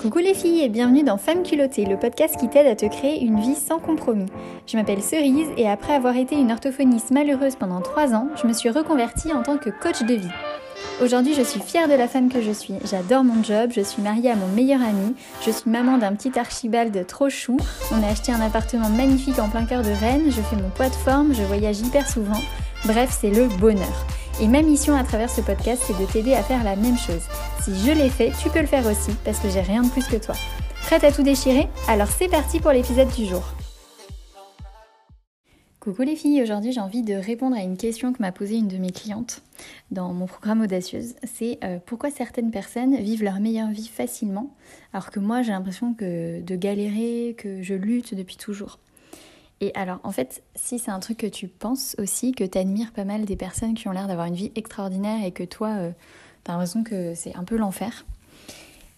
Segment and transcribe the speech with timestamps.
[0.00, 3.20] Coucou les filles et bienvenue dans Femmes culottées, le podcast qui t'aide à te créer
[3.20, 4.26] une vie sans compromis.
[4.68, 8.52] Je m'appelle Cerise et après avoir été une orthophoniste malheureuse pendant 3 ans, je me
[8.52, 10.30] suis reconvertie en tant que coach de vie.
[11.02, 12.74] Aujourd'hui, je suis fière de la femme que je suis.
[12.88, 16.38] J'adore mon job, je suis mariée à mon meilleur ami, je suis maman d'un petit
[16.38, 17.56] archibald trop chou.
[17.90, 20.90] On a acheté un appartement magnifique en plein cœur de Rennes, je fais mon poids
[20.90, 22.40] de forme, je voyage hyper souvent.
[22.84, 24.06] Bref, c'est le bonheur.
[24.40, 27.22] Et ma mission à travers ce podcast, c'est de t'aider à faire la même chose.
[27.60, 30.06] Si je l'ai fait, tu peux le faire aussi, parce que j'ai rien de plus
[30.06, 30.36] que toi.
[30.82, 31.66] Prête à tout déchirer?
[31.88, 33.42] Alors c'est parti pour l'épisode du jour.
[35.80, 38.68] Coucou les filles, aujourd'hui j'ai envie de répondre à une question que m'a posée une
[38.68, 39.42] de mes clientes
[39.90, 41.16] dans mon programme Audacieuse.
[41.24, 44.54] C'est euh, pourquoi certaines personnes vivent leur meilleure vie facilement,
[44.92, 48.78] alors que moi j'ai l'impression que de galérer, que je lutte depuis toujours?
[49.60, 52.92] Et alors, en fait, si c'est un truc que tu penses aussi, que tu admires
[52.92, 55.90] pas mal des personnes qui ont l'air d'avoir une vie extraordinaire et que toi, euh,
[56.44, 58.06] t'as l'impression que c'est un peu l'enfer,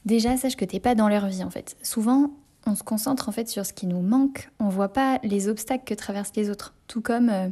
[0.04, 1.76] déjà, sache que t'es pas dans leur vie en fait.
[1.82, 2.30] Souvent,
[2.66, 5.84] on se concentre en fait sur ce qui nous manque, on voit pas les obstacles
[5.84, 6.74] que traversent les autres.
[6.88, 7.48] Tout comme euh,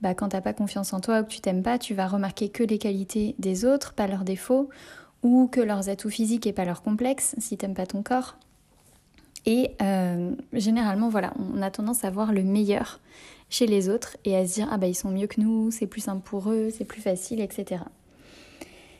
[0.00, 2.48] bah, quand t'as pas confiance en toi ou que tu t'aimes pas, tu vas remarquer
[2.48, 4.68] que les qualités des autres, pas leurs défauts,
[5.22, 8.36] ou que leurs atouts physiques et pas leurs complexes si t'aimes pas ton corps.
[9.46, 13.00] Et euh, généralement, voilà, on a tendance à voir le meilleur
[13.48, 15.86] chez les autres et à se dire ah bah ils sont mieux que nous, c'est
[15.86, 17.82] plus simple pour eux, c'est plus facile, etc.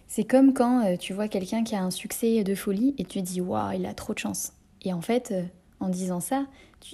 [0.08, 3.22] C'est comme quand euh, tu vois quelqu'un qui a un succès de folie et tu
[3.22, 4.52] dis waouh il a trop de chance.
[4.83, 5.42] Et en fait, euh,
[5.78, 6.46] en disant ça,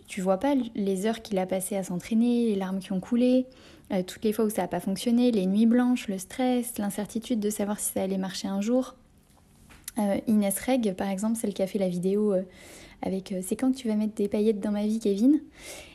[0.08, 3.46] tu, vois pas les heures qu'il a passées à s'entraîner, les larmes qui ont coulé,
[4.08, 7.50] toutes les fois où ça n'a pas fonctionné, les nuits blanches, le stress, l'incertitude de
[7.50, 8.96] savoir si ça allait marcher un jour.
[10.26, 12.34] Inès Reg, par exemple, celle qui a fait la vidéo
[13.02, 15.40] avec euh, C'est quand tu vas mettre des paillettes dans ma vie, Kevin?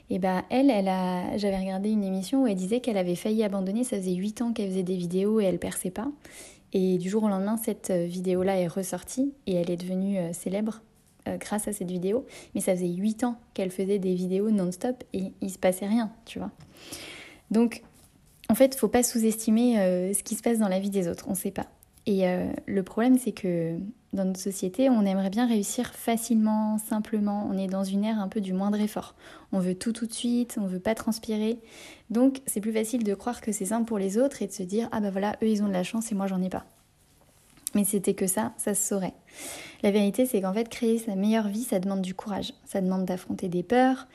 [0.10, 3.44] Et bah elle, elle a, j'avais regardé une émission où elle disait qu'elle avait failli
[3.44, 3.84] abandonner.
[3.84, 6.10] Ça faisait 8 ans qu'elle faisait des vidéos et elle perçait pas.
[6.74, 10.34] Et du jour au lendemain, cette euh, vidéo-là est ressortie et elle est devenue euh,
[10.34, 10.82] célèbre
[11.40, 12.26] grâce à cette vidéo.
[12.56, 16.12] Mais ça faisait 8 ans qu'elle faisait des vidéos non-stop et il se passait rien,
[16.26, 16.50] tu vois.
[17.52, 17.84] Donc,
[18.50, 19.76] en fait, faut pas sous-estimer
[20.16, 21.26] ce qui se passe dans la vie des autres.
[21.30, 21.68] On sait pas.
[22.08, 22.24] Et
[22.66, 23.78] le problème, c'est que
[24.14, 27.48] dans notre société, on aimerait bien réussir facilement, simplement.
[27.50, 29.16] On est dans une ère un peu du moindre effort.
[29.52, 31.60] On veut tout tout de suite, on veut pas transpirer.
[32.10, 34.64] Donc c'est plus facile de croire que c'est simple pour les autres et de se
[34.64, 36.66] dire ah bah voilà, eux ils ont de la chance et moi j'en ai pas.
[37.74, 39.14] Mais c'était que ça, ça se saurait.
[39.82, 42.54] La vérité c'est qu'en fait créer sa meilleure vie, ça demande du courage.
[42.66, 44.08] Ça demande d'affronter des peurs,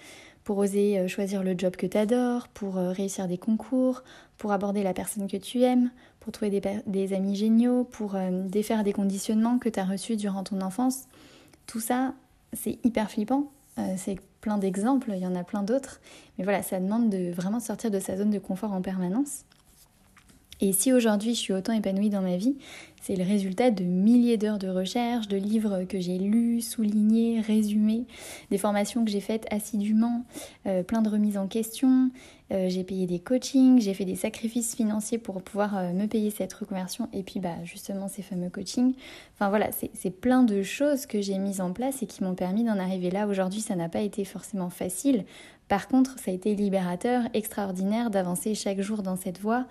[0.47, 4.05] pour oser euh, choisir le job que tu adores, pour euh, réussir des concours,
[4.39, 5.91] pour aborder la personne que tu aimes,
[6.21, 10.45] pour trouver des, amis géniaux, pour euh, défaire des conditionnements que tu as reçus durant
[10.45, 11.09] ton enfance.
[11.67, 12.15] Tout ça,
[12.53, 13.51] c'est hyper flippant.
[13.97, 16.01] c'est plein d'exemples, il y en a plein d'autres.
[16.39, 19.45] Mais voilà, ça demande de vraiment sortir de sa zone de confort en permanence.
[20.61, 22.57] Et si aujourd'hui je suis autant épanouie dans ma vie,
[23.03, 28.05] c'est le résultat de milliers d'heures de recherche, de livres que j'ai lus, soulignés, résumés,
[28.51, 30.25] des formations que j'ai faites assidûment,
[30.67, 32.11] euh, plein de remises en question.
[32.53, 36.31] Euh, j'ai payé des coachings, j'ai fait des sacrifices financiers pour pouvoir euh, me payer
[36.31, 38.95] cette reconversion et puis bah, justement ces fameux coachings.
[39.35, 42.65] Enfin voilà, c'est plein de choses que j'ai mises en place et qui m'ont permis
[42.65, 43.29] d'en arriver là.
[43.29, 45.25] Aujourd'hui, ça n'a pas été forcément facile.
[45.69, 49.67] Par contre, ça a été libérateur, extraordinaire d'avancer chaque jour dans cette voie.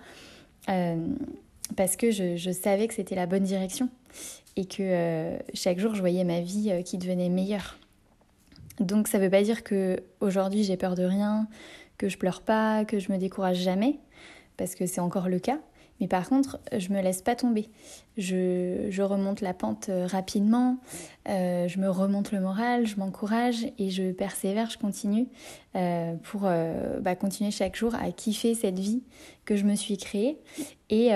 [0.68, 1.14] Euh,
[1.76, 3.88] parce que je, savais que c'était la bonne direction
[4.56, 7.76] et que euh, chaque jour je voyais ma vie euh, qui devenait meilleure.
[8.78, 11.48] Donc ça ne veut pas dire que aujourd'hui j'ai peur de rien,
[11.98, 13.98] que je pleure pas, que je me décourage jamais,
[14.56, 15.58] parce que c'est encore le cas.
[16.00, 17.68] Mais par contre, je me laisse pas tomber.
[18.16, 20.78] Je, remonte la pente euh, rapidement,
[21.28, 25.28] euh, je me remonte le moral, je m'encourage et je persévère, je continue
[25.76, 26.42] euh, pour
[27.00, 29.02] bah, continuer chaque jour à kiffer cette vie
[29.44, 30.38] que je me suis créée
[30.90, 31.08] et,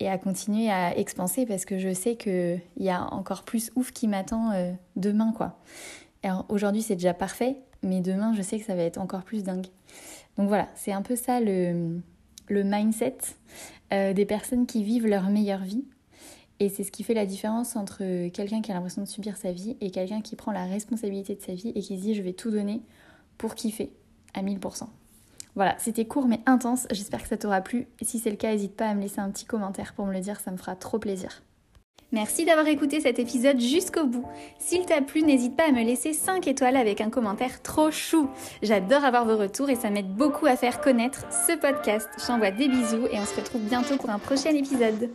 [0.00, 3.92] et à continuer à expanser parce que je sais qu'il y a encore plus ouf
[3.92, 4.52] qui m'attend
[4.96, 5.32] demain.
[5.32, 5.58] quoi.
[6.48, 9.66] Aujourd'hui, c'est déjà parfait, mais demain, je sais que ça va être encore plus dingue.
[10.36, 12.00] Donc voilà, c'est un peu ça le,
[12.50, 13.18] le mindset.
[13.90, 15.84] Euh, des personnes qui vivent leur meilleure vie.
[16.60, 19.50] Et c'est ce qui fait la différence entre quelqu'un qui a l'impression de subir sa
[19.50, 22.20] vie et quelqu'un qui prend la responsabilité de sa vie et qui se dit je
[22.20, 22.82] vais tout donner
[23.38, 23.92] pour kiffer
[24.34, 24.88] à 1000%.
[25.54, 27.86] Voilà, c'était court mais intense, j'espère que ça t'aura plu.
[28.02, 30.20] Si c'est le cas, n'hésite pas à me laisser un petit commentaire pour me le
[30.20, 31.42] dire, ça me fera trop plaisir.
[32.10, 34.24] Merci d'avoir écouté cet épisode jusqu'au bout.
[34.58, 38.30] S'il t'a plu, n'hésite pas à me laisser 5 étoiles avec un commentaire trop chou.
[38.62, 42.08] J'adore avoir vos retours et ça m'aide beaucoup à faire connaître ce podcast.
[42.18, 45.10] Je t'envoie des bisous et on se retrouve bientôt pour un prochain épisode.